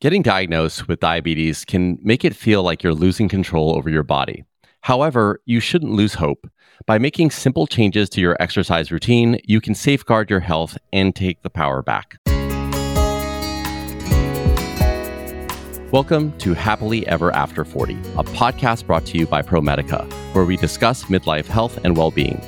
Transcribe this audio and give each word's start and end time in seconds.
Getting 0.00 0.22
diagnosed 0.22 0.86
with 0.86 1.00
diabetes 1.00 1.64
can 1.64 1.98
make 2.02 2.24
it 2.24 2.36
feel 2.36 2.62
like 2.62 2.84
you're 2.84 2.94
losing 2.94 3.28
control 3.28 3.76
over 3.76 3.90
your 3.90 4.04
body. 4.04 4.44
However, 4.82 5.40
you 5.44 5.58
shouldn't 5.58 5.90
lose 5.90 6.14
hope. 6.14 6.48
By 6.86 6.98
making 6.98 7.32
simple 7.32 7.66
changes 7.66 8.08
to 8.10 8.20
your 8.20 8.36
exercise 8.38 8.92
routine, 8.92 9.40
you 9.42 9.60
can 9.60 9.74
safeguard 9.74 10.30
your 10.30 10.38
health 10.38 10.78
and 10.92 11.16
take 11.16 11.42
the 11.42 11.50
power 11.50 11.82
back. 11.82 12.16
Welcome 15.90 16.38
to 16.38 16.54
Happily 16.54 17.04
Ever 17.08 17.34
After 17.34 17.64
40, 17.64 17.94
a 17.94 18.22
podcast 18.22 18.86
brought 18.86 19.04
to 19.06 19.18
you 19.18 19.26
by 19.26 19.42
ProMedica, 19.42 20.08
where 20.32 20.44
we 20.44 20.56
discuss 20.56 21.06
midlife 21.06 21.46
health 21.46 21.76
and 21.82 21.96
well 21.96 22.12
being. 22.12 22.40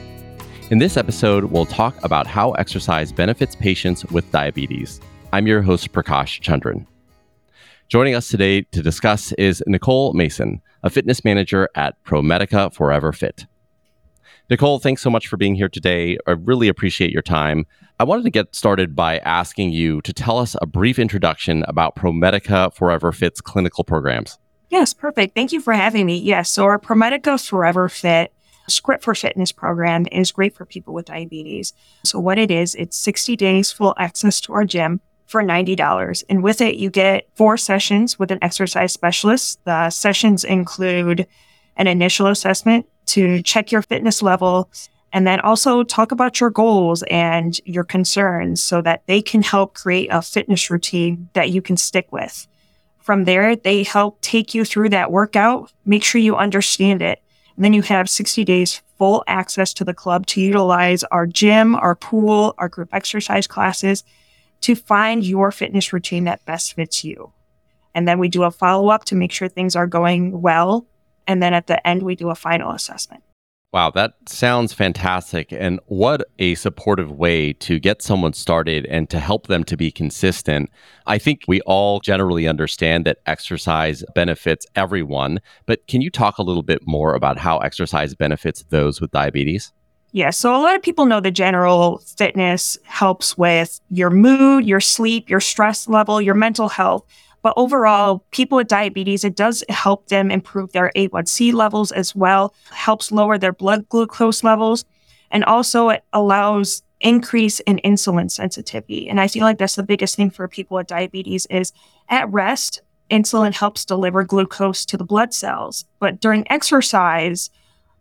In 0.70 0.78
this 0.78 0.96
episode, 0.96 1.46
we'll 1.46 1.66
talk 1.66 1.96
about 2.04 2.28
how 2.28 2.52
exercise 2.52 3.10
benefits 3.10 3.56
patients 3.56 4.04
with 4.04 4.30
diabetes. 4.30 5.00
I'm 5.32 5.48
your 5.48 5.62
host, 5.62 5.90
Prakash 5.90 6.40
Chandran. 6.40 6.86
Joining 7.90 8.14
us 8.14 8.28
today 8.28 8.62
to 8.70 8.84
discuss 8.84 9.32
is 9.32 9.64
Nicole 9.66 10.12
Mason, 10.12 10.62
a 10.84 10.90
fitness 10.90 11.24
manager 11.24 11.68
at 11.74 12.00
ProMedica 12.04 12.72
Forever 12.72 13.12
Fit. 13.12 13.46
Nicole, 14.48 14.78
thanks 14.78 15.02
so 15.02 15.10
much 15.10 15.26
for 15.26 15.36
being 15.36 15.56
here 15.56 15.68
today. 15.68 16.16
I 16.24 16.30
really 16.30 16.68
appreciate 16.68 17.10
your 17.10 17.20
time. 17.20 17.66
I 17.98 18.04
wanted 18.04 18.22
to 18.22 18.30
get 18.30 18.54
started 18.54 18.94
by 18.94 19.18
asking 19.18 19.72
you 19.72 20.02
to 20.02 20.12
tell 20.12 20.38
us 20.38 20.54
a 20.62 20.66
brief 20.66 21.00
introduction 21.00 21.64
about 21.66 21.96
ProMedica 21.96 22.72
Forever 22.72 23.10
Fit's 23.10 23.40
clinical 23.40 23.82
programs. 23.82 24.38
Yes, 24.68 24.94
perfect. 24.94 25.34
Thank 25.34 25.50
you 25.50 25.60
for 25.60 25.72
having 25.72 26.06
me. 26.06 26.16
Yes, 26.16 26.48
so 26.48 26.66
our 26.66 26.78
ProMedica 26.78 27.44
Forever 27.44 27.88
Fit 27.88 28.32
Script 28.68 29.02
for 29.02 29.16
Fitness 29.16 29.50
program 29.50 30.06
is 30.12 30.30
great 30.30 30.54
for 30.54 30.64
people 30.64 30.94
with 30.94 31.06
diabetes. 31.06 31.72
So 32.04 32.20
what 32.20 32.38
it 32.38 32.52
is, 32.52 32.76
it's 32.76 32.96
60 32.96 33.34
days 33.34 33.72
full 33.72 33.96
access 33.98 34.40
to 34.42 34.52
our 34.52 34.64
gym 34.64 35.00
for 35.30 35.44
$90. 35.44 36.24
And 36.28 36.42
with 36.42 36.60
it, 36.60 36.74
you 36.74 36.90
get 36.90 37.28
four 37.34 37.56
sessions 37.56 38.18
with 38.18 38.32
an 38.32 38.40
exercise 38.42 38.92
specialist. 38.92 39.60
The 39.64 39.88
sessions 39.90 40.42
include 40.42 41.24
an 41.76 41.86
initial 41.86 42.26
assessment 42.26 42.86
to 43.06 43.40
check 43.42 43.70
your 43.70 43.82
fitness 43.82 44.22
level 44.22 44.68
and 45.12 45.28
then 45.28 45.38
also 45.40 45.84
talk 45.84 46.10
about 46.10 46.40
your 46.40 46.50
goals 46.50 47.04
and 47.04 47.60
your 47.64 47.84
concerns 47.84 48.60
so 48.60 48.82
that 48.82 49.04
they 49.06 49.22
can 49.22 49.42
help 49.42 49.74
create 49.74 50.08
a 50.10 50.20
fitness 50.20 50.68
routine 50.68 51.28
that 51.34 51.50
you 51.50 51.62
can 51.62 51.76
stick 51.76 52.10
with. 52.10 52.48
From 52.98 53.24
there, 53.24 53.54
they 53.54 53.84
help 53.84 54.20
take 54.22 54.52
you 54.52 54.64
through 54.64 54.88
that 54.88 55.12
workout, 55.12 55.72
make 55.84 56.02
sure 56.02 56.20
you 56.20 56.34
understand 56.34 57.02
it. 57.02 57.22
And 57.54 57.64
then 57.64 57.72
you 57.72 57.82
have 57.82 58.10
60 58.10 58.44
days 58.44 58.82
full 58.98 59.22
access 59.28 59.72
to 59.74 59.84
the 59.84 59.94
club 59.94 60.26
to 60.26 60.40
utilize 60.40 61.04
our 61.04 61.26
gym, 61.26 61.76
our 61.76 61.94
pool, 61.94 62.54
our 62.58 62.68
group 62.68 62.88
exercise 62.92 63.46
classes, 63.46 64.02
to 64.62 64.74
find 64.74 65.24
your 65.24 65.50
fitness 65.50 65.92
routine 65.92 66.24
that 66.24 66.44
best 66.44 66.74
fits 66.74 67.04
you. 67.04 67.32
And 67.94 68.06
then 68.06 68.18
we 68.18 68.28
do 68.28 68.44
a 68.44 68.50
follow 68.50 68.88
up 68.88 69.04
to 69.06 69.14
make 69.14 69.32
sure 69.32 69.48
things 69.48 69.74
are 69.74 69.86
going 69.86 70.42
well. 70.42 70.86
And 71.26 71.42
then 71.42 71.54
at 71.54 71.66
the 71.66 71.84
end, 71.86 72.02
we 72.02 72.14
do 72.14 72.30
a 72.30 72.34
final 72.34 72.72
assessment. 72.72 73.22
Wow, 73.72 73.90
that 73.90 74.14
sounds 74.26 74.72
fantastic. 74.72 75.52
And 75.52 75.78
what 75.86 76.24
a 76.40 76.56
supportive 76.56 77.12
way 77.12 77.52
to 77.54 77.78
get 77.78 78.02
someone 78.02 78.32
started 78.32 78.84
and 78.86 79.08
to 79.10 79.20
help 79.20 79.46
them 79.46 79.62
to 79.64 79.76
be 79.76 79.92
consistent. 79.92 80.70
I 81.06 81.18
think 81.18 81.42
we 81.46 81.60
all 81.60 82.00
generally 82.00 82.48
understand 82.48 83.04
that 83.04 83.18
exercise 83.26 84.02
benefits 84.12 84.66
everyone, 84.74 85.38
but 85.66 85.86
can 85.86 86.00
you 86.00 86.10
talk 86.10 86.38
a 86.38 86.42
little 86.42 86.64
bit 86.64 86.84
more 86.84 87.14
about 87.14 87.38
how 87.38 87.58
exercise 87.58 88.12
benefits 88.12 88.64
those 88.70 89.00
with 89.00 89.12
diabetes? 89.12 89.72
Yeah. 90.12 90.30
So 90.30 90.54
a 90.54 90.58
lot 90.58 90.74
of 90.74 90.82
people 90.82 91.06
know 91.06 91.20
the 91.20 91.30
general 91.30 91.98
fitness 91.98 92.76
helps 92.84 93.38
with 93.38 93.80
your 93.90 94.10
mood, 94.10 94.64
your 94.64 94.80
sleep, 94.80 95.30
your 95.30 95.40
stress 95.40 95.88
level, 95.88 96.20
your 96.20 96.34
mental 96.34 96.68
health. 96.68 97.04
But 97.42 97.54
overall, 97.56 98.24
people 98.32 98.56
with 98.56 98.68
diabetes, 98.68 99.24
it 99.24 99.36
does 99.36 99.64
help 99.68 100.08
them 100.08 100.30
improve 100.30 100.72
their 100.72 100.90
A1C 100.96 101.52
levels 101.52 101.90
as 101.92 102.14
well, 102.14 102.54
helps 102.70 103.12
lower 103.12 103.38
their 103.38 103.52
blood 103.52 103.88
glucose 103.88 104.44
levels, 104.44 104.84
and 105.30 105.44
also 105.44 105.88
it 105.88 106.04
allows 106.12 106.82
increase 107.00 107.60
in 107.60 107.80
insulin 107.82 108.30
sensitivity. 108.30 109.08
And 109.08 109.20
I 109.20 109.28
feel 109.28 109.44
like 109.44 109.58
that's 109.58 109.76
the 109.76 109.82
biggest 109.82 110.16
thing 110.16 110.30
for 110.30 110.46
people 110.48 110.76
with 110.76 110.88
diabetes 110.88 111.46
is 111.46 111.72
at 112.10 112.30
rest, 112.30 112.82
insulin 113.10 113.54
helps 113.54 113.84
deliver 113.86 114.22
glucose 114.22 114.84
to 114.86 114.98
the 114.98 115.04
blood 115.04 115.32
cells. 115.32 115.86
But 115.98 116.20
during 116.20 116.50
exercise, 116.50 117.48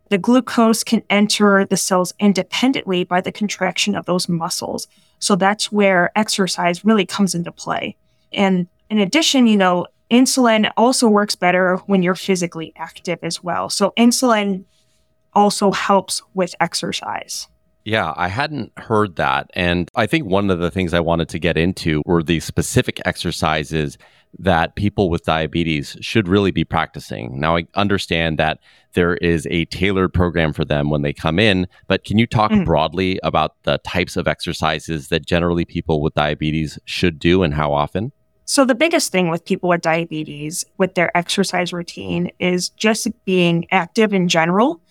the 0.10 0.18
glucose 0.18 0.84
can 0.84 1.04
enter 1.10 1.66
the 1.66 1.78
cells 1.78 2.14
independently 2.20 3.04
by 3.04 3.22
the 3.22 3.32
contraction 3.32 3.96
of 3.96 4.06
those 4.06 4.28
muscles. 4.28 4.88
So 5.20 5.36
that's 5.36 5.72
where 5.72 6.12
exercise 6.16 6.84
really 6.84 7.06
comes 7.06 7.36
into 7.36 7.52
play. 7.52 7.96
And 8.34 8.68
in 8.90 9.00
addition, 9.00 9.48
you 9.48 9.58
know, 9.58 9.88
insulin 10.10 10.72
also 10.76 11.08
works 11.08 11.36
better 11.36 11.78
when 11.86 12.04
you're 12.04 12.16
physically 12.16 12.74
active 12.76 13.20
as 13.22 13.44
well. 13.44 13.70
So 13.70 13.94
insulin 13.98 14.66
also 15.34 15.72
helps 15.72 16.22
with 16.34 16.56
exercise. 16.60 17.48
Yeah, 17.86 18.14
I 18.18 18.28
hadn't 18.28 18.72
heard 18.78 19.16
that. 19.16 19.50
And 19.54 19.90
I 19.96 20.06
think 20.06 20.26
one 20.26 20.50
of 20.50 20.60
the 20.60 20.72
things 20.72 20.94
I 20.94 21.00
wanted 21.00 21.30
to 21.30 21.40
get 21.40 21.58
into 21.58 22.02
were 22.06 22.22
the 22.22 22.40
specific 22.40 23.00
exercises 23.06 23.98
that 24.38 24.76
people 24.76 25.10
with 25.10 25.24
diabetes 25.24 25.98
should 26.02 26.28
really 26.28 26.52
be 26.52 26.64
practicing. 26.64 27.40
Now, 27.40 27.58
I 27.58 27.66
understand 27.76 28.38
that 28.38 28.60
there 28.94 29.16
is 29.18 29.48
a 29.50 29.66
tailored 29.66 30.14
program 30.14 30.54
for 30.54 30.66
them 30.66 30.90
when 30.90 31.02
they 31.02 31.14
come 31.14 31.40
in, 31.40 31.68
but 31.88 32.04
can 32.04 32.18
you 32.18 32.28
talk 32.28 32.52
mm. 32.52 32.66
broadly 32.66 33.20
about 33.24 33.56
the 33.64 33.80
types 33.80 34.18
of 34.18 34.28
exercises 34.28 35.08
that 35.10 35.26
generally 35.26 35.66
people 35.66 36.02
with 36.02 36.14
diabetes 36.14 36.78
should 36.86 37.20
do 37.20 37.44
and 37.44 37.54
how 37.54 37.74
often? 37.74 38.12
So, 38.46 38.66
the 38.66 38.74
biggest 38.74 39.12
thing 39.12 39.30
with 39.30 39.46
people 39.46 39.70
with 39.70 39.82
diabetes 39.82 40.66
with 40.78 40.96
their 40.96 41.16
exercise 41.16 41.72
routine 41.72 42.32
is 42.40 42.70
just 42.70 43.08
being 43.24 43.68
active 43.72 44.12
in 44.12 44.28
general. 44.28 44.82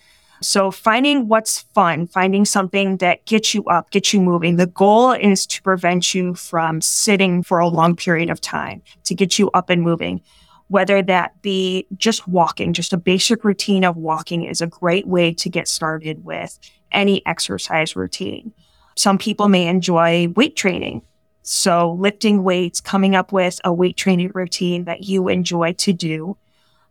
So 0.41 0.71
finding 0.71 1.28
what's 1.28 1.60
fun, 1.75 2.06
finding 2.06 2.44
something 2.44 2.99
that 2.99 3.25
gets 3.26 3.54
you 3.54 3.65
up, 3.65 3.91
gets 3.91 4.12
you 4.12 4.21
moving. 4.21 4.56
The 4.56 4.66
goal 4.66 5.12
is 5.12 5.47
to 5.47 5.62
prevent 5.62 6.15
you 6.15 6.34
from 6.34 6.81
sitting 6.81 7.43
for 7.43 7.59
a 7.59 7.69
long 7.69 7.97
period 7.97 8.31
of 8.31 8.41
time, 8.41 8.82
to 9.04 9.15
get 9.15 9.38
you 9.38 9.50
up 9.53 9.69
and 9.69 9.82
moving. 9.82 10.22
Whether 10.69 11.03
that 11.03 11.41
be 11.43 11.87
just 11.97 12.28
walking, 12.28 12.72
just 12.72 12.93
a 12.93 12.98
basic 12.98 13.43
routine 13.43 13.84
of 13.84 13.97
walking 13.97 14.44
is 14.44 14.60
a 14.60 14.66
great 14.66 15.06
way 15.06 15.32
to 15.34 15.48
get 15.48 15.66
started 15.66 16.25
with 16.25 16.59
any 16.93 17.25
exercise 17.27 17.97
routine. 17.97 18.53
Some 18.97 19.19
people 19.19 19.48
may 19.48 19.66
enjoy 19.66 20.28
weight 20.37 20.56
training. 20.56 21.03
So 21.43 21.97
lifting 21.98 22.44
weights, 22.44 22.81
coming 22.81 23.15
up 23.15 23.32
with 23.32 23.60
a 23.65 23.72
weight 23.72 23.97
training 23.97 24.32
routine 24.34 24.84
that 24.84 25.04
you 25.04 25.28
enjoy 25.28 25.72
to 25.75 25.93
do. 25.93 26.37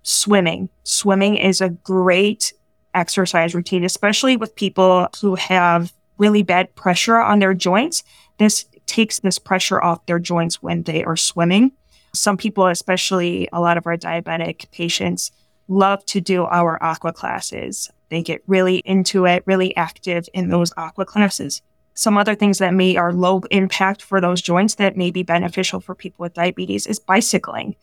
Swimming. 0.01 0.69
Swimming 0.83 1.35
is 1.35 1.61
a 1.61 1.69
great 1.69 2.53
exercise 2.97 3.55
routine, 3.55 3.83
especially 3.83 4.35
with 4.35 4.55
people 4.55 5.07
who 5.21 5.35
have 5.35 5.93
really 6.17 6.43
bad 6.43 6.73
pressure 6.75 7.17
on 7.17 7.39
their 7.39 7.53
joints. 7.53 8.03
This 8.37 8.65
takes 8.85 9.19
this 9.19 9.39
pressure 9.39 9.81
off 9.81 10.05
their 10.05 10.19
joints 10.19 10.61
when 10.61 10.83
they 10.83 11.03
are 11.03 11.17
swimming. 11.17 11.71
Some 12.13 12.37
people, 12.37 12.67
especially 12.67 13.47
a 13.53 13.61
lot 13.61 13.77
of 13.77 13.85
our 13.85 13.97
diabetic 13.97 14.71
patients, 14.71 15.31
love 15.67 16.03
to 16.05 16.21
do 16.21 16.45
our 16.45 16.81
aqua 16.81 17.13
classes. 17.13 17.89
They 18.09 18.21
get 18.23 18.41
really 18.47 18.77
into 18.77 19.25
it, 19.25 19.43
really 19.45 19.75
active 19.75 20.27
in 20.33 20.49
those 20.49 20.71
aqua 20.77 21.05
classes. 21.05 21.61
Some 21.93 22.17
other 22.17 22.35
things 22.35 22.59
that 22.59 22.73
may 22.73 22.95
are 22.95 23.11
low 23.11 23.41
impact 23.51 24.01
for 24.01 24.21
those 24.21 24.41
joints 24.41 24.75
that 24.75 24.95
may 24.95 25.11
be 25.11 25.23
beneficial 25.23 25.79
for 25.79 25.95
people 25.95 26.23
with 26.23 26.35
diabetes 26.35 26.87
is 26.87 26.99
bicycling, 26.99 27.75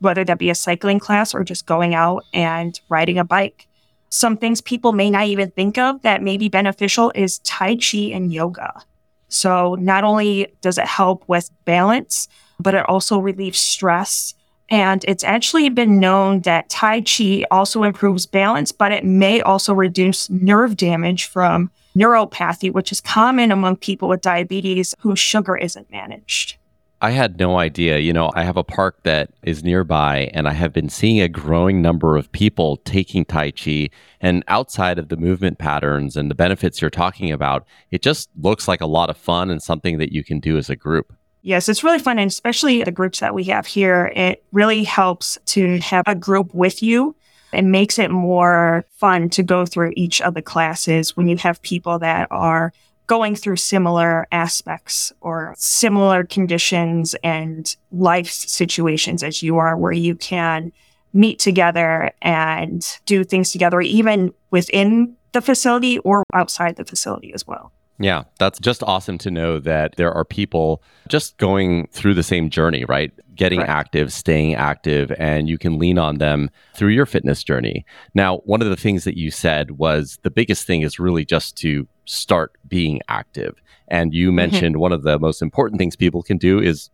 whether 0.00 0.24
that 0.24 0.38
be 0.38 0.50
a 0.50 0.54
cycling 0.54 0.98
class 0.98 1.34
or 1.34 1.44
just 1.44 1.66
going 1.66 1.94
out 1.94 2.24
and 2.32 2.80
riding 2.88 3.18
a 3.18 3.24
bike. 3.24 3.67
Some 4.10 4.36
things 4.36 4.60
people 4.60 4.92
may 4.92 5.10
not 5.10 5.26
even 5.26 5.50
think 5.50 5.78
of 5.78 6.02
that 6.02 6.22
may 6.22 6.36
be 6.36 6.48
beneficial 6.48 7.12
is 7.14 7.38
Tai 7.40 7.76
Chi 7.76 7.98
and 8.12 8.32
yoga. 8.32 8.82
So 9.28 9.74
not 9.74 10.04
only 10.04 10.54
does 10.60 10.78
it 10.78 10.86
help 10.86 11.24
with 11.26 11.50
balance, 11.64 12.28
but 12.58 12.74
it 12.74 12.88
also 12.88 13.18
relieves 13.18 13.58
stress. 13.58 14.34
And 14.70 15.04
it's 15.06 15.24
actually 15.24 15.68
been 15.70 15.98
known 16.00 16.40
that 16.40 16.68
Tai 16.68 17.02
Chi 17.02 17.44
also 17.50 17.84
improves 17.84 18.26
balance, 18.26 18.72
but 18.72 18.92
it 18.92 19.04
may 19.04 19.40
also 19.40 19.72
reduce 19.72 20.28
nerve 20.28 20.76
damage 20.76 21.24
from 21.26 21.70
neuropathy, 21.96 22.72
which 22.72 22.92
is 22.92 23.00
common 23.00 23.50
among 23.50 23.76
people 23.76 24.08
with 24.08 24.20
diabetes 24.20 24.94
whose 25.00 25.18
sugar 25.18 25.56
isn't 25.56 25.90
managed. 25.90 26.56
I 27.00 27.10
had 27.10 27.38
no 27.38 27.58
idea. 27.58 27.98
You 27.98 28.12
know, 28.12 28.32
I 28.34 28.42
have 28.42 28.56
a 28.56 28.64
park 28.64 29.04
that 29.04 29.30
is 29.42 29.62
nearby, 29.62 30.30
and 30.34 30.48
I 30.48 30.52
have 30.52 30.72
been 30.72 30.88
seeing 30.88 31.20
a 31.20 31.28
growing 31.28 31.80
number 31.80 32.16
of 32.16 32.30
people 32.32 32.78
taking 32.78 33.24
Tai 33.24 33.52
Chi. 33.52 33.90
And 34.20 34.42
outside 34.48 34.98
of 34.98 35.08
the 35.08 35.16
movement 35.16 35.58
patterns 35.58 36.16
and 36.16 36.28
the 36.28 36.34
benefits 36.34 36.80
you're 36.80 36.90
talking 36.90 37.30
about, 37.30 37.64
it 37.92 38.02
just 38.02 38.28
looks 38.40 38.66
like 38.66 38.80
a 38.80 38.86
lot 38.86 39.10
of 39.10 39.16
fun 39.16 39.48
and 39.48 39.62
something 39.62 39.98
that 39.98 40.12
you 40.12 40.24
can 40.24 40.40
do 40.40 40.58
as 40.58 40.68
a 40.68 40.76
group. 40.76 41.14
Yes, 41.42 41.68
it's 41.68 41.84
really 41.84 42.00
fun. 42.00 42.18
And 42.18 42.28
especially 42.28 42.82
the 42.82 42.90
groups 42.90 43.20
that 43.20 43.32
we 43.32 43.44
have 43.44 43.66
here, 43.66 44.12
it 44.16 44.44
really 44.50 44.82
helps 44.82 45.38
to 45.46 45.78
have 45.78 46.02
a 46.06 46.16
group 46.16 46.52
with 46.52 46.82
you. 46.82 47.14
It 47.52 47.62
makes 47.62 47.98
it 47.98 48.10
more 48.10 48.84
fun 48.90 49.30
to 49.30 49.42
go 49.42 49.64
through 49.64 49.92
each 49.96 50.20
of 50.20 50.34
the 50.34 50.42
classes 50.42 51.16
when 51.16 51.28
you 51.28 51.36
have 51.38 51.62
people 51.62 52.00
that 52.00 52.28
are 52.30 52.72
going 53.08 53.34
through 53.34 53.56
similar 53.56 54.28
aspects 54.30 55.12
or 55.20 55.54
similar 55.56 56.22
conditions 56.22 57.16
and 57.24 57.74
life 57.90 58.30
situations 58.30 59.24
as 59.24 59.42
you 59.42 59.56
are, 59.56 59.76
where 59.76 59.92
you 59.92 60.14
can 60.14 60.70
meet 61.12 61.40
together 61.40 62.12
and 62.22 62.98
do 63.06 63.24
things 63.24 63.50
together, 63.50 63.80
even 63.80 64.32
within 64.50 65.16
the 65.32 65.40
facility 65.40 65.98
or 66.00 66.22
outside 66.34 66.76
the 66.76 66.84
facility 66.84 67.32
as 67.32 67.46
well. 67.46 67.72
Yeah, 68.00 68.24
that's 68.38 68.60
just 68.60 68.84
awesome 68.84 69.18
to 69.18 69.30
know 69.30 69.58
that 69.58 69.96
there 69.96 70.12
are 70.12 70.24
people 70.24 70.82
just 71.08 71.36
going 71.38 71.88
through 71.88 72.14
the 72.14 72.22
same 72.22 72.48
journey, 72.48 72.84
right? 72.84 73.12
Getting 73.34 73.58
right. 73.58 73.68
active, 73.68 74.12
staying 74.12 74.54
active, 74.54 75.12
and 75.18 75.48
you 75.48 75.58
can 75.58 75.78
lean 75.78 75.98
on 75.98 76.18
them 76.18 76.48
through 76.74 76.90
your 76.90 77.06
fitness 77.06 77.42
journey. 77.42 77.84
Now, 78.14 78.38
one 78.38 78.62
of 78.62 78.68
the 78.68 78.76
things 78.76 79.02
that 79.02 79.16
you 79.16 79.32
said 79.32 79.72
was 79.72 80.18
the 80.22 80.30
biggest 80.30 80.64
thing 80.64 80.82
is 80.82 81.00
really 81.00 81.24
just 81.24 81.56
to 81.58 81.88
start 82.08 82.52
being 82.66 83.00
active. 83.08 83.60
And 83.88 84.14
you 84.14 84.28
mm-hmm. 84.28 84.36
mentioned 84.36 84.74
mm-hmm. 84.74 84.82
one 84.82 84.92
of 84.92 85.02
the 85.02 85.18
most 85.18 85.42
important 85.42 85.78
things 85.78 85.96
people 85.96 86.22
can 86.22 86.38
do 86.38 86.60
is 86.60 86.90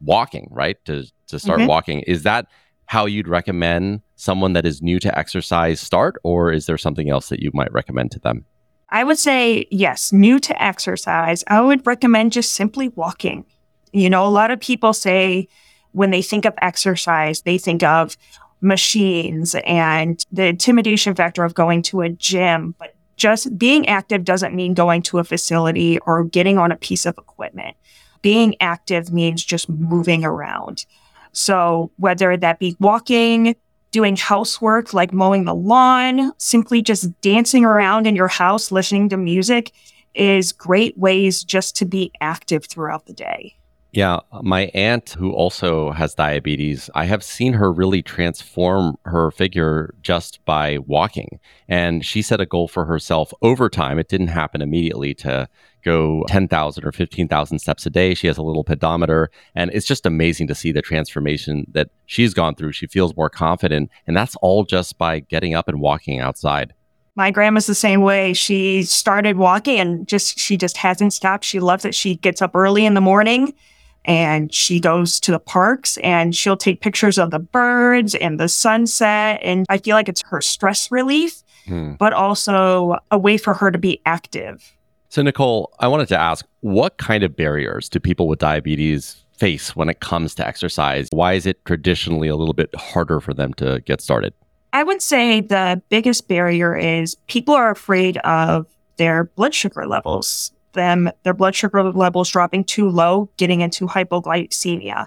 walking, 0.00 0.48
right? 0.50 0.82
To 0.86 1.04
to 1.28 1.38
start 1.38 1.60
mm-hmm. 1.60 1.68
walking. 1.68 2.00
Is 2.00 2.22
that 2.24 2.46
how 2.86 3.06
you'd 3.06 3.28
recommend 3.28 4.02
someone 4.16 4.52
that 4.52 4.66
is 4.66 4.82
new 4.82 4.98
to 5.00 5.18
exercise 5.18 5.80
start 5.80 6.16
or 6.22 6.52
is 6.52 6.66
there 6.66 6.76
something 6.76 7.08
else 7.08 7.28
that 7.30 7.40
you 7.40 7.50
might 7.54 7.72
recommend 7.72 8.10
to 8.12 8.18
them? 8.18 8.44
I 8.90 9.04
would 9.04 9.18
say, 9.18 9.66
yes, 9.70 10.12
new 10.12 10.38
to 10.40 10.62
exercise, 10.62 11.42
I 11.48 11.60
would 11.60 11.86
recommend 11.86 12.32
just 12.32 12.52
simply 12.52 12.88
walking. 12.90 13.46
You 13.92 14.10
know, 14.10 14.26
a 14.26 14.28
lot 14.28 14.50
of 14.50 14.60
people 14.60 14.92
say 14.92 15.48
when 15.92 16.10
they 16.10 16.22
think 16.22 16.44
of 16.44 16.54
exercise, 16.60 17.42
they 17.42 17.58
think 17.58 17.82
of 17.82 18.16
machines 18.60 19.54
and 19.66 20.24
the 20.30 20.46
intimidation 20.46 21.14
factor 21.14 21.44
of 21.44 21.54
going 21.54 21.82
to 21.82 22.02
a 22.02 22.08
gym. 22.08 22.74
But 22.78 22.94
just 23.24 23.56
being 23.56 23.88
active 23.88 24.22
doesn't 24.22 24.54
mean 24.54 24.74
going 24.74 25.00
to 25.00 25.18
a 25.18 25.24
facility 25.24 25.98
or 26.00 26.24
getting 26.24 26.58
on 26.58 26.70
a 26.70 26.76
piece 26.76 27.06
of 27.06 27.16
equipment. 27.16 27.74
Being 28.20 28.54
active 28.60 29.14
means 29.14 29.42
just 29.42 29.66
moving 29.66 30.26
around. 30.26 30.84
So 31.32 31.90
whether 31.96 32.36
that 32.36 32.58
be 32.58 32.76
walking, 32.80 33.56
doing 33.92 34.16
housework 34.16 34.92
like 34.92 35.14
mowing 35.14 35.46
the 35.46 35.54
lawn, 35.54 36.32
simply 36.36 36.82
just 36.82 37.18
dancing 37.22 37.64
around 37.64 38.06
in 38.06 38.14
your 38.14 38.28
house, 38.28 38.70
listening 38.70 39.08
to 39.08 39.16
music 39.16 39.72
is 40.14 40.52
great 40.52 40.94
ways 40.98 41.42
just 41.42 41.74
to 41.76 41.86
be 41.86 42.12
active 42.20 42.66
throughout 42.66 43.06
the 43.06 43.14
day. 43.14 43.56
Yeah, 43.94 44.18
my 44.42 44.72
aunt, 44.74 45.10
who 45.10 45.30
also 45.30 45.92
has 45.92 46.16
diabetes, 46.16 46.90
I 46.96 47.04
have 47.04 47.22
seen 47.22 47.52
her 47.52 47.72
really 47.72 48.02
transform 48.02 48.98
her 49.04 49.30
figure 49.30 49.94
just 50.02 50.44
by 50.44 50.78
walking. 50.78 51.38
And 51.68 52.04
she 52.04 52.20
set 52.20 52.40
a 52.40 52.46
goal 52.46 52.66
for 52.66 52.86
herself 52.86 53.32
over 53.40 53.68
time. 53.68 54.00
It 54.00 54.08
didn't 54.08 54.28
happen 54.28 54.62
immediately 54.62 55.14
to 55.14 55.48
go 55.84 56.24
10,000 56.26 56.84
or 56.84 56.90
15,000 56.90 57.60
steps 57.60 57.86
a 57.86 57.90
day. 57.90 58.14
She 58.14 58.26
has 58.26 58.36
a 58.36 58.42
little 58.42 58.64
pedometer. 58.64 59.30
And 59.54 59.70
it's 59.72 59.86
just 59.86 60.06
amazing 60.06 60.48
to 60.48 60.56
see 60.56 60.72
the 60.72 60.82
transformation 60.82 61.64
that 61.70 61.90
she's 62.06 62.34
gone 62.34 62.56
through. 62.56 62.72
She 62.72 62.88
feels 62.88 63.14
more 63.14 63.30
confident. 63.30 63.90
And 64.08 64.16
that's 64.16 64.34
all 64.42 64.64
just 64.64 64.98
by 64.98 65.20
getting 65.20 65.54
up 65.54 65.68
and 65.68 65.80
walking 65.80 66.18
outside. 66.18 66.74
My 67.14 67.30
grandma's 67.30 67.66
the 67.66 67.76
same 67.76 68.00
way. 68.00 68.32
She 68.32 68.82
started 68.82 69.36
walking 69.36 69.78
and 69.78 70.08
just, 70.08 70.36
she 70.36 70.56
just 70.56 70.78
hasn't 70.78 71.12
stopped. 71.12 71.44
She 71.44 71.60
loves 71.60 71.84
it. 71.84 71.94
She 71.94 72.16
gets 72.16 72.42
up 72.42 72.56
early 72.56 72.84
in 72.84 72.94
the 72.94 73.00
morning 73.00 73.54
and 74.04 74.52
she 74.52 74.80
goes 74.80 75.18
to 75.20 75.30
the 75.30 75.38
parks 75.38 75.96
and 75.98 76.34
she'll 76.34 76.56
take 76.56 76.80
pictures 76.80 77.18
of 77.18 77.30
the 77.30 77.38
birds 77.38 78.14
and 78.14 78.38
the 78.38 78.48
sunset. 78.48 79.40
And 79.42 79.66
I 79.68 79.78
feel 79.78 79.96
like 79.96 80.08
it's 80.08 80.22
her 80.26 80.40
stress 80.40 80.90
relief, 80.90 81.42
hmm. 81.66 81.92
but 81.94 82.12
also 82.12 82.98
a 83.10 83.18
way 83.18 83.36
for 83.36 83.54
her 83.54 83.70
to 83.70 83.78
be 83.78 84.00
active. 84.06 84.72
So, 85.08 85.22
Nicole, 85.22 85.72
I 85.78 85.88
wanted 85.88 86.08
to 86.08 86.18
ask 86.18 86.44
what 86.60 86.98
kind 86.98 87.22
of 87.22 87.36
barriers 87.36 87.88
do 87.88 88.00
people 88.00 88.26
with 88.26 88.40
diabetes 88.40 89.24
face 89.36 89.74
when 89.74 89.88
it 89.88 90.00
comes 90.00 90.34
to 90.36 90.46
exercise? 90.46 91.08
Why 91.10 91.34
is 91.34 91.46
it 91.46 91.64
traditionally 91.64 92.28
a 92.28 92.36
little 92.36 92.54
bit 92.54 92.74
harder 92.74 93.20
for 93.20 93.34
them 93.34 93.52
to 93.54 93.80
get 93.80 94.00
started? 94.00 94.34
I 94.72 94.82
would 94.82 95.02
say 95.02 95.40
the 95.40 95.80
biggest 95.88 96.26
barrier 96.28 96.76
is 96.76 97.14
people 97.26 97.54
are 97.54 97.70
afraid 97.70 98.16
of 98.18 98.66
their 98.96 99.24
blood 99.24 99.54
sugar 99.54 99.86
levels, 99.86 100.52
them 100.74 101.10
their 101.22 101.34
blood 101.34 101.54
sugar 101.54 101.82
levels 101.82 102.30
dropping 102.30 102.64
too 102.64 102.88
low, 102.88 103.30
getting 103.36 103.60
into 103.60 103.86
hypoglycemia. 103.86 105.06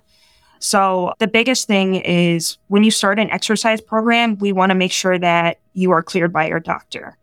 So 0.60 1.14
the 1.20 1.28
biggest 1.28 1.68
thing 1.68 1.96
is 1.96 2.58
when 2.68 2.84
you 2.84 2.92
start 2.92 3.20
an 3.20 3.30
exercise 3.30 3.80
program, 3.80 4.38
we 4.40 4.52
want 4.52 4.72
to 4.72 4.76
make 4.76 4.92
sure 4.92 5.20
that 5.20 5.60
you 5.74 5.92
are 5.92 6.02
cleared 6.02 6.34
by 6.34 6.48
your 6.48 6.60
doctor 6.60 7.16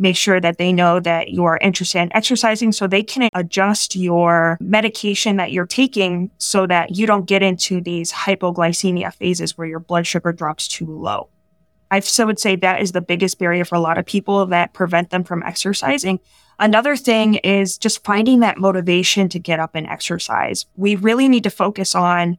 make 0.00 0.16
sure 0.16 0.40
that 0.40 0.56
they 0.56 0.72
know 0.72 0.98
that 0.98 1.28
you 1.28 1.44
are 1.44 1.58
interested 1.58 2.00
in 2.00 2.16
exercising 2.16 2.72
so 2.72 2.86
they 2.86 3.02
can 3.02 3.28
adjust 3.34 3.94
your 3.94 4.56
medication 4.60 5.36
that 5.36 5.52
you're 5.52 5.66
taking 5.66 6.30
so 6.38 6.66
that 6.66 6.96
you 6.96 7.06
don't 7.06 7.26
get 7.26 7.42
into 7.42 7.80
these 7.80 8.10
hypoglycemia 8.10 9.12
phases 9.12 9.56
where 9.56 9.66
your 9.66 9.78
blood 9.78 10.06
sugar 10.06 10.32
drops 10.32 10.66
too 10.66 10.86
low. 10.86 11.28
I 11.90 12.00
would 12.20 12.38
say 12.38 12.56
that 12.56 12.80
is 12.80 12.92
the 12.92 13.00
biggest 13.00 13.38
barrier 13.38 13.64
for 13.64 13.74
a 13.74 13.80
lot 13.80 13.98
of 13.98 14.06
people 14.06 14.46
that 14.46 14.72
prevent 14.72 15.10
them 15.10 15.24
from 15.24 15.42
exercising. 15.42 16.20
Another 16.60 16.94
thing 16.94 17.36
is 17.36 17.78
just 17.78 18.04
finding 18.04 18.40
that 18.40 18.58
motivation 18.58 19.30
to 19.30 19.38
get 19.38 19.58
up 19.58 19.74
and 19.74 19.86
exercise. 19.86 20.66
We 20.76 20.94
really 20.94 21.26
need 21.26 21.44
to 21.44 21.50
focus 21.50 21.94
on 21.94 22.36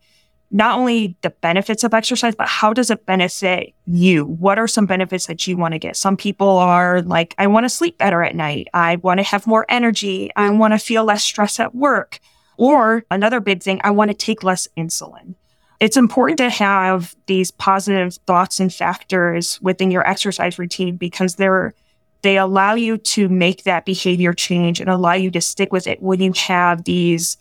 not 0.52 0.78
only 0.78 1.16
the 1.22 1.32
benefits 1.32 1.84
of 1.84 1.94
exercise, 1.94 2.36
but 2.36 2.48
how 2.48 2.72
does 2.72 2.92
it 2.92 3.06
benefit 3.08 3.74
you? 3.88 4.26
What 4.26 4.60
are 4.60 4.68
some 4.68 4.86
benefits 4.86 5.26
that 5.26 5.48
you 5.48 5.58
want 5.58 5.74
to 5.74 5.80
get? 5.80 5.96
Some 5.96 6.18
people 6.18 6.50
are 6.60 7.02
like, 7.02 7.34
I 7.40 7.48
want 7.48 7.64
to 7.64 7.70
sleep 7.70 7.98
better 7.98 8.22
at 8.22 8.36
night. 8.36 8.68
I 8.74 8.98
want 8.98 9.20
to 9.20 9.24
have 9.24 9.48
more 9.48 9.66
energy. 9.70 10.30
I 10.36 10.50
want 10.52 10.74
to 10.74 10.78
feel 10.78 11.04
less 11.04 11.24
stress 11.24 11.60
at 11.60 11.74
work. 11.74 12.20
Or 12.58 13.06
another 13.10 13.40
big 13.40 13.64
thing, 13.64 13.82
I 13.84 13.90
want 13.90 14.12
to 14.12 14.16
take 14.16 14.44
less 14.44 14.68
insulin. 14.78 15.34
It's 15.80 15.98
important 15.98 16.38
to 16.38 16.50
have 16.52 17.16
these 17.26 17.50
positive 17.50 18.20
thoughts 18.28 18.60
and 18.60 18.72
factors 18.72 19.60
within 19.64 19.90
your 19.90 20.08
exercise 20.08 20.60
routine 20.60 20.96
because 20.96 21.36
they're 21.36 21.74
they 22.22 22.38
allow 22.38 22.76
you 22.76 22.98
to 22.98 23.30
make 23.30 23.64
that 23.64 23.86
behavior 23.86 24.34
change 24.34 24.80
and 24.80 24.90
allow 24.90 25.14
you 25.14 25.32
to 25.32 25.42
stick 25.42 25.72
with 25.72 25.88
it 25.88 26.02
when 26.02 26.22
you 26.22 26.34
have 26.34 26.84
these 26.84 27.38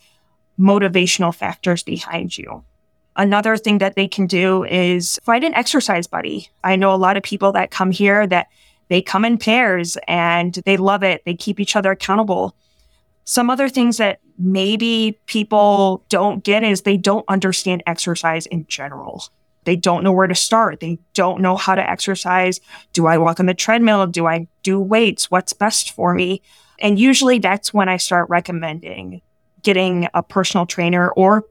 motivational 0.59 1.33
factors 1.33 1.83
behind 1.83 2.37
you. 2.37 2.63
Another 3.15 3.57
thing 3.57 3.79
that 3.79 3.95
they 3.95 4.07
can 4.07 4.25
do 4.25 4.63
is 4.63 5.19
find 5.23 5.43
an 5.43 5.53
exercise 5.53 6.07
buddy. 6.07 6.49
I 6.63 6.75
know 6.75 6.93
a 6.93 6.95
lot 6.95 7.17
of 7.17 7.23
people 7.23 7.51
that 7.51 7.71
come 7.71 7.91
here 7.91 8.25
that 8.27 8.47
they 8.87 9.01
come 9.01 9.25
in 9.25 9.37
pairs 9.37 9.97
and 10.07 10.53
they 10.65 10.77
love 10.77 11.03
it. 11.03 11.23
They 11.25 11.35
keep 11.35 11.59
each 11.59 11.75
other 11.75 11.91
accountable. 11.91 12.55
Some 13.23 13.49
other 13.49 13.69
things 13.69 13.97
that 13.97 14.19
maybe 14.37 15.19
people 15.27 16.03
don't 16.09 16.43
get 16.43 16.63
is 16.63 16.81
they 16.81 16.97
don't 16.97 17.25
understand 17.27 17.83
exercise 17.85 18.45
in 18.47 18.65
general. 18.67 19.25
They 19.63 19.75
don't 19.75 20.03
know 20.03 20.11
where 20.11 20.27
to 20.27 20.35
start. 20.35 20.79
They 20.79 20.99
don't 21.13 21.41
know 21.41 21.55
how 21.55 21.75
to 21.75 21.89
exercise. 21.89 22.59
Do 22.93 23.07
I 23.07 23.17
walk 23.17 23.39
on 23.39 23.45
the 23.45 23.53
treadmill? 23.53 24.07
Do 24.07 24.27
I 24.27 24.47
do 24.63 24.79
weights? 24.79 25.29
What's 25.29 25.53
best 25.53 25.91
for 25.91 26.13
me? 26.13 26.41
And 26.79 26.97
usually 26.97 27.39
that's 27.39 27.73
when 27.73 27.89
I 27.89 27.97
start 27.97 28.29
recommending 28.29 29.21
getting 29.63 30.07
a 30.13 30.23
personal 30.23 30.65
trainer 30.65 31.09
or 31.11 31.45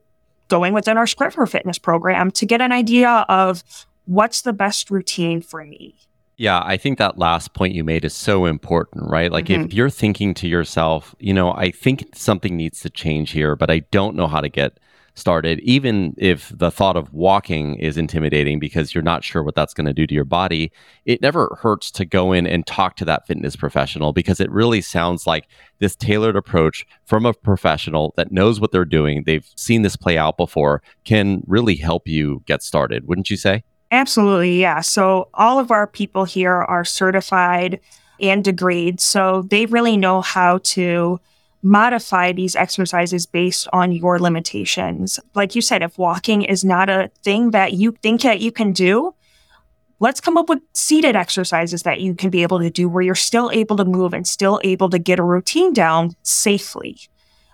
going 0.49 0.75
within 0.75 0.99
our 0.99 1.07
Script 1.07 1.35
for 1.35 1.47
Fitness 1.47 1.79
program 1.79 2.31
to 2.33 2.47
get 2.47 2.61
an 2.61 2.73
idea 2.73 3.25
of 3.29 3.63
what's 4.07 4.43
the 4.43 4.53
best 4.53 4.91
routine 4.91 5.41
for 5.41 5.65
me. 5.65 5.95
Yeah, 6.37 6.63
I 6.65 6.77
think 6.77 6.99
that 6.99 7.19
last 7.19 7.53
point 7.53 7.75
you 7.75 7.85
made 7.85 8.05
is 8.05 8.15
so 8.15 8.47
important, 8.47 9.09
right? 9.09 9.31
Like 9.31 9.47
mm-hmm. 9.47 9.67
if 9.67 9.75
you're 9.75 9.91
thinking 9.91 10.33
to 10.35 10.49
yourself, 10.49 11.15
you 11.19 11.35
know, 11.35 11.53
I 11.53 11.71
think 11.71 12.09
something 12.15 12.57
needs 12.57 12.81
to 12.81 12.91
change 12.91 13.33
here, 13.33 13.55
but 13.55 13.71
I 13.71 13.81
don't 13.91 14.17
know 14.17 14.27
how 14.27 14.41
to 14.41 14.49
get 14.49 14.79
started, 15.15 15.61
even 15.61 16.15
if 16.19 16.53
the 16.57 16.71
thought 16.71 16.97
of 16.97 17.13
walking 17.13 17.77
is 17.77 17.97
intimidating 17.97 18.59
because 18.59 18.95
you're 18.95 19.03
not 19.03 19.25
sure 19.25 19.43
what 19.43 19.55
that's 19.55 19.75
going 19.75 19.87
to 19.87 19.93
do 19.93 20.07
to 20.07 20.15
your 20.15 20.25
body, 20.25 20.73
it 21.05 21.23
never 21.23 21.57
hurts 21.61 21.91
to 21.93 22.05
go 22.05 22.33
in 22.33 22.47
and 22.47 22.67
talk 22.67 22.97
to 22.97 23.05
that 23.05 23.27
fitness 23.27 23.57
professional 23.57 24.13
because 24.13 24.41
it 24.41 24.51
really 24.51 24.81
sounds 24.81 25.27
like 25.27 25.49
this 25.79 25.97
tailored 25.97 26.37
approach 26.37 26.87
from 27.05 27.27
a 27.27 27.35
professional 27.35 28.13
that 28.17 28.33
knows 28.33 28.61
what 28.61 28.73
they're 28.73 28.85
doing, 28.85 29.25
they've 29.25 29.49
seen 29.57 29.83
this 29.83 29.97
play 29.97 30.17
out 30.17 30.37
before, 30.37 30.83
can 31.05 31.43
really 31.47 31.77
help 31.77 32.07
you 32.07 32.43
get 32.47 32.63
started, 32.63 33.07
wouldn't 33.07 33.31
you 33.31 33.37
say? 33.37 33.63
Absolutely, 33.91 34.61
yeah. 34.61 34.81
So 34.81 35.29
all 35.35 35.59
of 35.59 35.71
our 35.71 35.87
people 35.87 36.25
here 36.25 36.55
are 36.55 36.85
certified 36.85 37.81
and 38.21 38.45
degreed, 38.45 39.01
so 39.01 39.43
they 39.43 39.67
really 39.67 39.97
know 39.97 40.21
how 40.21 40.59
to 40.59 41.19
modify 41.63 42.33
these 42.33 42.57
exercises 42.57 43.27
based 43.27 43.69
on 43.73 43.93
your 43.93 44.19
limitations. 44.19 45.21
Like 45.35 45.55
you 45.55 45.61
said, 45.61 45.83
if 45.83 45.99
walking 45.99 46.43
is 46.43 46.65
not 46.65 46.89
a 46.89 47.11
thing 47.23 47.51
that 47.51 47.75
you 47.75 47.93
think 48.03 48.23
that 48.23 48.41
you 48.41 48.51
can 48.51 48.73
do, 48.73 49.15
let's 49.99 50.21
come 50.21 50.37
up 50.37 50.49
with 50.49 50.61
seated 50.75 51.17
exercises 51.17 51.83
that 51.83 52.01
you 52.01 52.15
can 52.15 52.31
be 52.31 52.43
able 52.43 52.59
to 52.61 52.71
do 52.71 52.89
where 52.89 53.03
you're 53.03 53.15
still 53.15 53.51
able 53.53 53.77
to 53.77 53.85
move 53.85 54.15
and 54.15 54.27
still 54.27 54.61
able 54.65 54.89
to 54.91 54.99
get 54.99 55.19
a 55.19 55.23
routine 55.23 55.73
down 55.73 56.13
safely. 56.23 56.99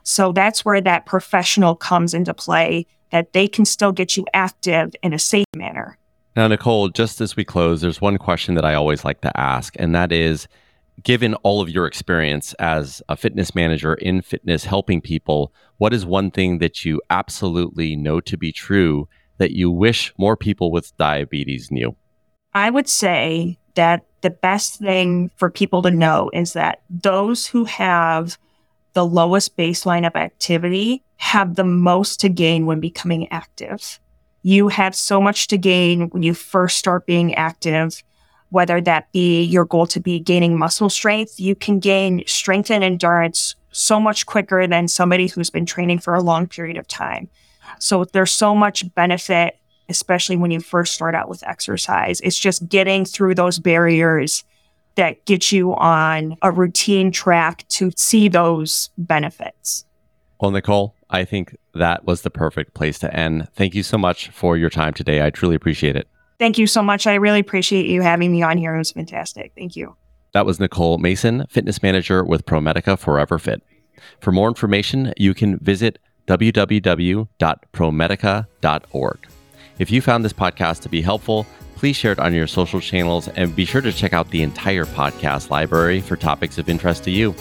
So 0.04 0.30
that's 0.30 0.64
where 0.64 0.80
that 0.80 1.06
professional 1.06 1.74
comes 1.74 2.14
into 2.14 2.32
play, 2.32 2.86
that 3.10 3.32
they 3.32 3.48
can 3.48 3.64
still 3.64 3.90
get 3.90 4.16
you 4.16 4.24
active 4.32 4.94
in 5.02 5.12
a 5.12 5.18
safe 5.18 5.46
manner. 5.56 5.98
Now, 6.36 6.46
Nicole, 6.46 6.90
just 6.90 7.20
as 7.20 7.34
we 7.34 7.44
close, 7.44 7.80
there's 7.80 8.00
one 8.00 8.18
question 8.18 8.54
that 8.54 8.64
I 8.64 8.74
always 8.74 9.04
like 9.04 9.22
to 9.22 9.36
ask, 9.40 9.74
and 9.78 9.94
that 9.94 10.12
is 10.12 10.46
given 11.02 11.34
all 11.36 11.60
of 11.60 11.68
your 11.68 11.86
experience 11.86 12.54
as 12.54 13.02
a 13.08 13.16
fitness 13.16 13.54
manager 13.54 13.94
in 13.94 14.22
fitness 14.22 14.64
helping 14.64 15.00
people, 15.00 15.52
what 15.78 15.92
is 15.92 16.06
one 16.06 16.30
thing 16.30 16.58
that 16.58 16.84
you 16.84 17.00
absolutely 17.10 17.96
know 17.96 18.20
to 18.20 18.36
be 18.36 18.52
true 18.52 19.08
that 19.38 19.52
you 19.52 19.70
wish 19.70 20.12
more 20.18 20.36
people 20.36 20.70
with 20.70 20.96
diabetes 20.96 21.70
knew? 21.70 21.94
I 22.54 22.70
would 22.70 22.88
say 22.88 23.58
that 23.74 24.06
the 24.22 24.30
best 24.30 24.78
thing 24.78 25.30
for 25.36 25.50
people 25.50 25.82
to 25.82 25.90
know 25.90 26.30
is 26.32 26.54
that 26.54 26.80
those 26.88 27.46
who 27.46 27.64
have 27.64 28.38
the 28.94 29.04
lowest 29.04 29.56
baseline 29.56 30.06
of 30.06 30.16
activity 30.16 31.04
have 31.18 31.54
the 31.54 31.64
most 31.64 32.18
to 32.20 32.28
gain 32.30 32.64
when 32.64 32.80
becoming 32.80 33.28
active. 33.30 34.00
You 34.42 34.68
have 34.68 34.94
so 34.94 35.20
much 35.20 35.48
to 35.48 35.58
gain 35.58 36.08
when 36.08 36.22
you 36.22 36.32
first 36.32 36.78
start 36.78 37.06
being 37.06 37.34
active, 37.34 38.02
whether 38.50 38.80
that 38.80 39.10
be 39.12 39.42
your 39.42 39.64
goal 39.64 39.86
to 39.88 40.00
be 40.00 40.20
gaining 40.20 40.58
muscle 40.58 40.90
strength. 40.90 41.38
You 41.40 41.54
can 41.54 41.78
gain 41.78 42.22
strength 42.26 42.70
and 42.70 42.84
endurance 42.84 43.54
so 43.72 44.00
much 44.00 44.26
quicker 44.26 44.66
than 44.66 44.88
somebody 44.88 45.26
who's 45.26 45.50
been 45.50 45.66
training 45.66 45.98
for 45.98 46.14
a 46.14 46.22
long 46.22 46.46
period 46.46 46.76
of 46.76 46.88
time. 46.88 47.28
So 47.78 48.04
there's 48.04 48.32
so 48.32 48.54
much 48.54 48.94
benefit, 48.94 49.58
especially 49.88 50.36
when 50.36 50.50
you 50.50 50.60
first 50.60 50.94
start 50.94 51.14
out 51.14 51.28
with 51.28 51.42
exercise. 51.46 52.20
It's 52.20 52.38
just 52.38 52.68
getting 52.68 53.04
through 53.04 53.34
those 53.34 53.58
barriers 53.58 54.44
that 54.94 55.24
get 55.26 55.52
you 55.52 55.74
on 55.74 56.36
a 56.40 56.50
routine 56.50 57.10
track 57.10 57.66
to 57.68 57.90
see 57.96 58.28
those 58.28 58.88
benefits. 58.96 59.84
Well, 60.40 60.50
Nicole, 60.50 60.94
I 61.10 61.24
think 61.24 61.56
that 61.74 62.04
was 62.04 62.22
the 62.22 62.30
perfect 62.30 62.74
place 62.74 62.98
to 63.00 63.14
end. 63.14 63.48
Thank 63.54 63.74
you 63.74 63.82
so 63.82 63.98
much 63.98 64.28
for 64.28 64.56
your 64.56 64.70
time 64.70 64.94
today. 64.94 65.24
I 65.24 65.30
truly 65.30 65.54
appreciate 65.54 65.96
it. 65.96 66.08
Thank 66.38 66.58
you 66.58 66.66
so 66.66 66.82
much. 66.82 67.06
I 67.06 67.14
really 67.14 67.40
appreciate 67.40 67.86
you 67.86 68.02
having 68.02 68.30
me 68.32 68.42
on 68.42 68.58
here. 68.58 68.74
It 68.74 68.78
was 68.78 68.92
fantastic. 68.92 69.52
Thank 69.56 69.76
you. 69.76 69.96
That 70.32 70.44
was 70.44 70.60
Nicole 70.60 70.98
Mason, 70.98 71.46
fitness 71.48 71.82
manager 71.82 72.22
with 72.22 72.44
ProMedica 72.44 72.98
Forever 72.98 73.38
Fit. 73.38 73.62
For 74.20 74.32
more 74.32 74.48
information, 74.48 75.14
you 75.16 75.32
can 75.32 75.58
visit 75.58 75.98
www.promedica.org. 76.26 79.18
If 79.78 79.90
you 79.90 80.00
found 80.00 80.24
this 80.24 80.32
podcast 80.32 80.80
to 80.82 80.88
be 80.88 81.02
helpful, 81.02 81.46
please 81.76 81.96
share 81.96 82.12
it 82.12 82.18
on 82.18 82.34
your 82.34 82.46
social 82.46 82.80
channels 82.80 83.28
and 83.28 83.54
be 83.54 83.64
sure 83.64 83.80
to 83.80 83.92
check 83.92 84.12
out 84.12 84.30
the 84.30 84.42
entire 84.42 84.84
podcast 84.84 85.50
library 85.50 86.00
for 86.00 86.16
topics 86.16 86.58
of 86.58 86.68
interest 86.68 87.04
to 87.04 87.10
you. 87.10 87.32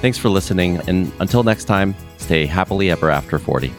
Thanks 0.00 0.18
for 0.18 0.30
listening, 0.30 0.78
and 0.88 1.12
until 1.20 1.42
next 1.42 1.66
time, 1.66 1.94
stay 2.16 2.46
happily 2.46 2.90
ever 2.90 3.10
after 3.10 3.38
40. 3.38 3.70